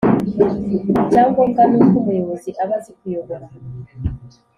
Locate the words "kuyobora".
2.99-3.47